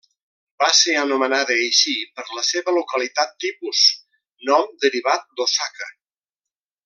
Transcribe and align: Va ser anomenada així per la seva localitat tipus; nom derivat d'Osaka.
Va 0.61 0.69
ser 0.77 0.93
anomenada 1.01 1.57
així 1.65 1.93
per 2.15 2.25
la 2.37 2.45
seva 2.47 2.73
localitat 2.79 3.37
tipus; 3.45 3.85
nom 4.49 4.75
derivat 4.87 5.29
d'Osaka. 5.41 5.93